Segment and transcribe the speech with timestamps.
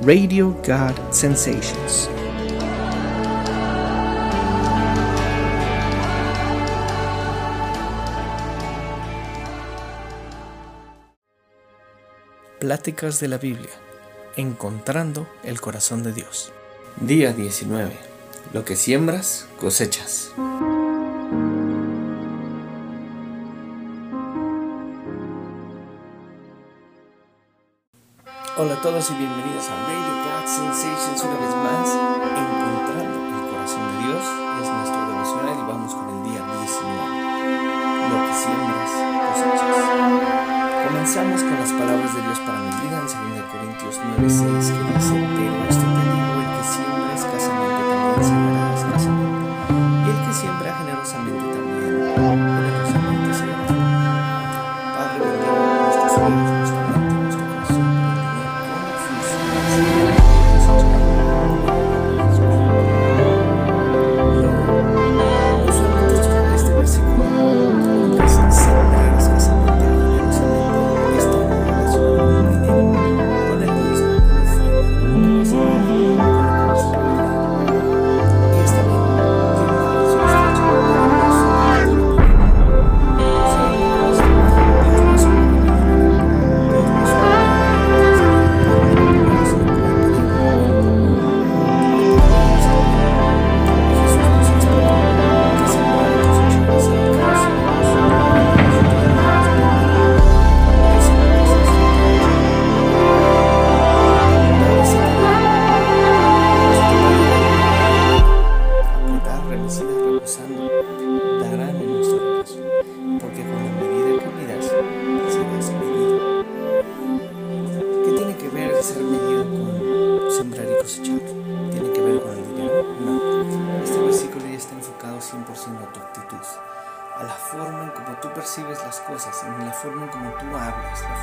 [0.00, 2.10] Radio God Sensations.
[12.58, 13.70] Pláticas de la Biblia,
[14.36, 16.52] encontrando el corazón de Dios.
[16.96, 17.92] Día 19.
[18.52, 20.32] Lo que siembras, cosechas.
[28.24, 31.90] Hola a todos y bienvenidos a Radio God Sensations una vez más.
[31.90, 37.02] Encontrando el corazón de Dios es nuestro devocional y vamos con el día 19.
[38.06, 38.94] Lo que siembras
[39.26, 39.74] cosechas.
[40.86, 45.18] Comenzamos con las palabras de Dios para mi vida en 2 Corintios 9:6 que dice,
[45.34, 49.50] pero esto te digo, el que siembra escasamente también sembrará escasamente
[49.82, 51.61] y el que siembra generosamente también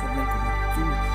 [0.00, 1.09] forma en do it.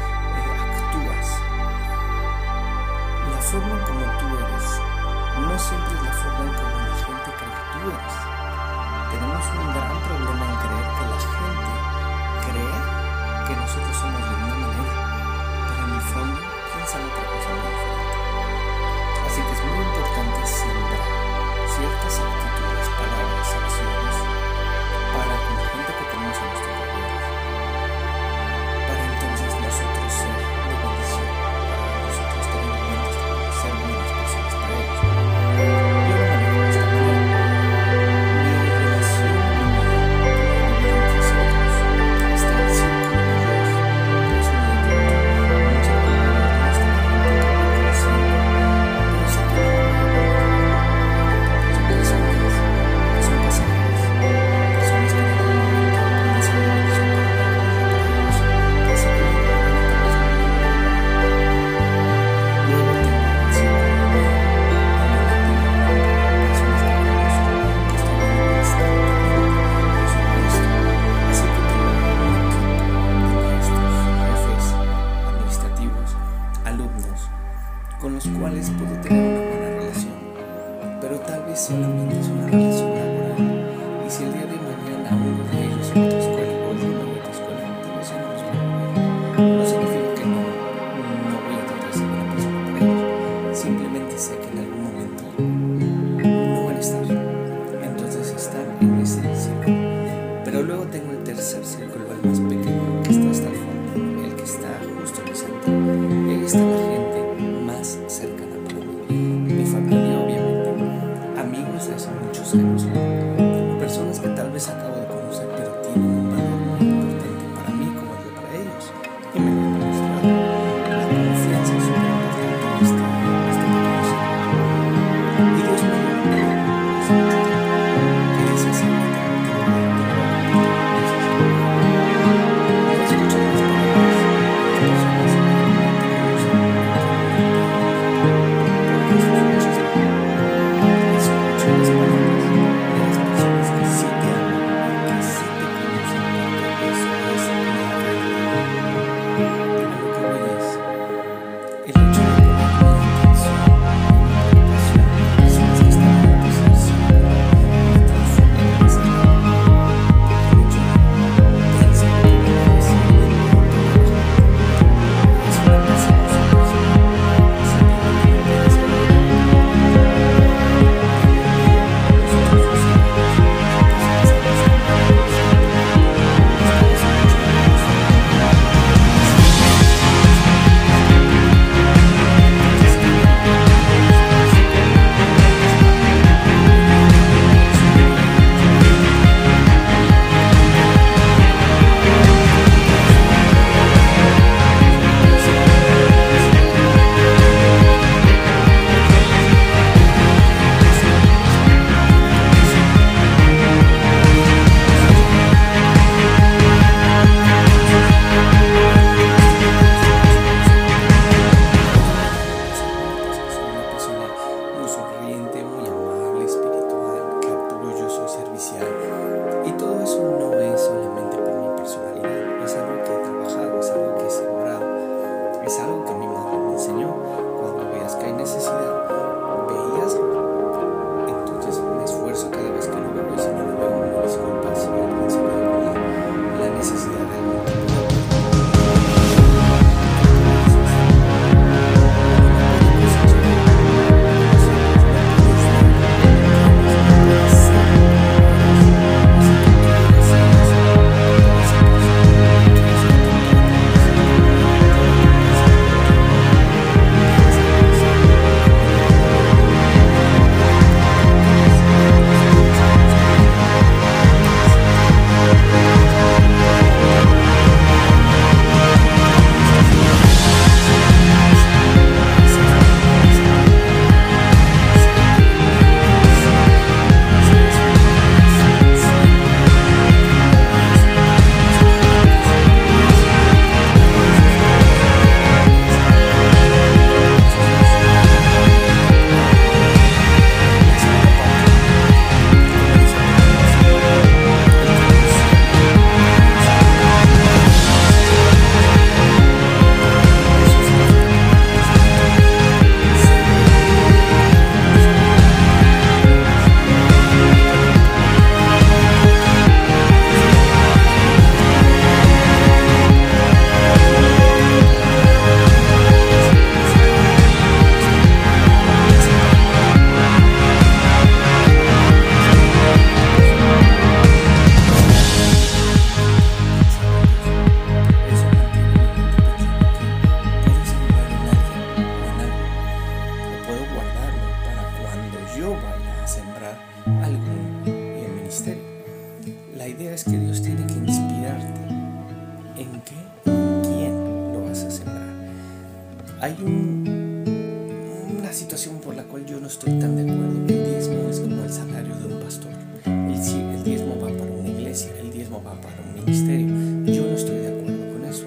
[346.59, 351.29] Hay una situación por la cual yo no estoy tan de acuerdo, que el diezmo
[351.29, 352.71] es como el salario de un pastor.
[353.05, 356.67] El, el diezmo va para una iglesia, el diezmo va para un ministerio.
[357.05, 358.45] Yo no estoy de acuerdo con eso.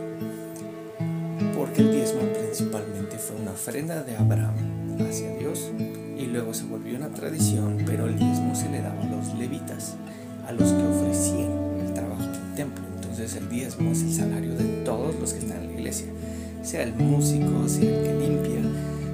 [1.56, 4.54] Porque el diezmo principalmente fue una ofrenda de Abraham
[5.08, 5.70] hacia Dios
[6.18, 9.94] y luego se volvió una tradición, pero el diezmo se le daba a los levitas,
[10.46, 11.50] a los que ofrecían
[11.86, 12.84] el trabajo del templo.
[12.96, 16.06] Entonces el diezmo es el salario de todos los que están en la iglesia,
[16.62, 18.62] sea el músico, sea el que limpia,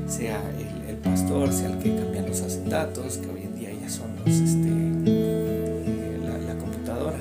[0.09, 0.43] sea
[0.89, 4.35] el, pastor, sea el que cambia los acetatos, que hoy en día ya son los,
[4.35, 4.69] este,
[5.07, 7.19] eh, la, computadora.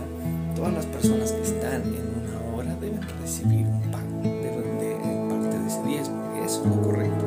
[0.56, 4.96] Todas las personas que están en una hora deben recibir un pago, deben de
[5.30, 6.24] parte de ese diezmo.
[6.46, 7.23] Eso es lo correcto.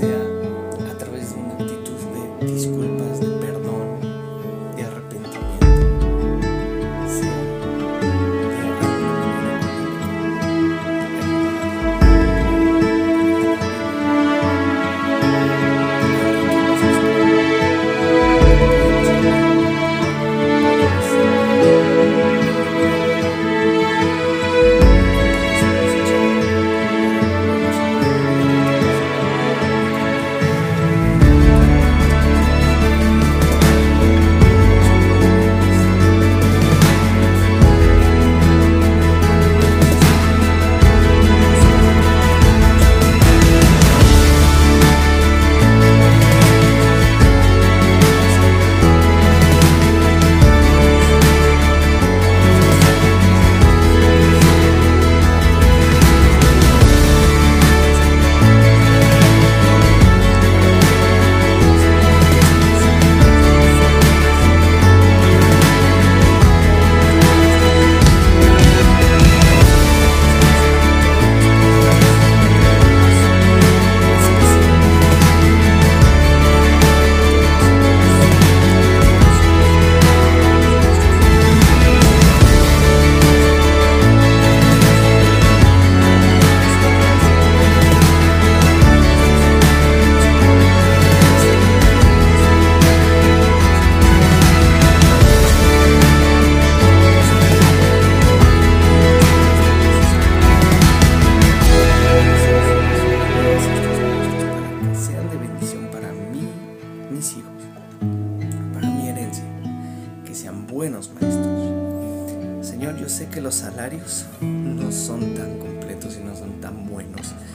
[0.00, 0.29] sea.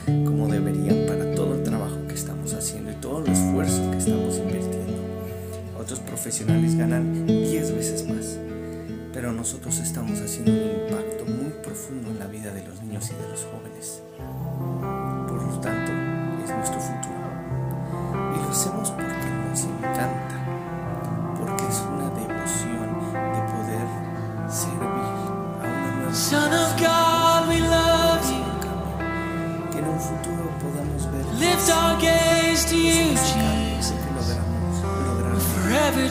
[0.06, 4.38] como deberían para todo el trabajo que estamos haciendo y todo el esfuerzo que estamos
[4.38, 4.94] invirtiendo.
[5.78, 8.38] Otros profesionales ganan 10 veces más,
[9.12, 9.78] pero nosotros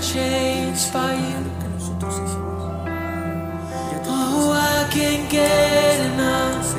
[0.01, 1.41] changed by you.
[4.07, 6.75] Oh, I can't get enough.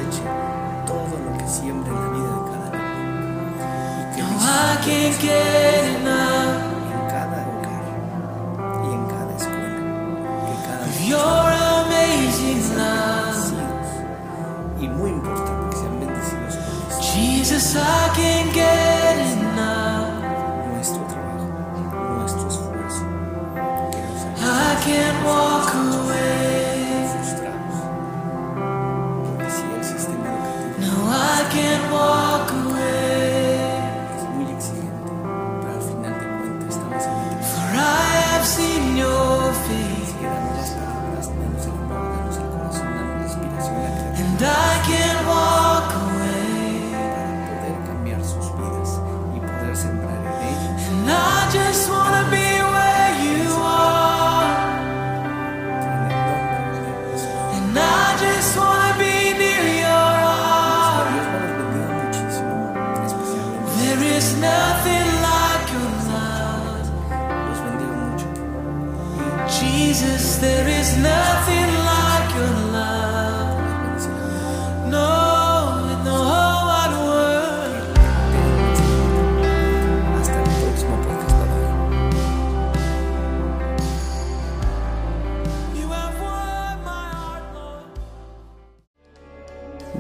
[4.19, 6.67] No, I can't get enough.
[11.07, 11.47] Your
[11.83, 13.53] amazing love.
[14.81, 16.55] Y muy importante que sean bendecidos.
[17.01, 18.75] Jesus, I can't get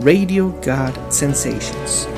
[0.06, 2.15] Radio God Sensations.